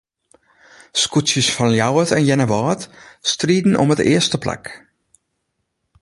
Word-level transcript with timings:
Skûtsjes 1.01 1.49
fan 1.55 1.73
Ljouwert 1.75 2.15
en 2.17 2.25
Earnewâld 2.31 2.81
striden 3.31 3.79
om 3.81 3.93
it 3.93 4.01
earste 4.13 4.37
plak. 4.43 4.63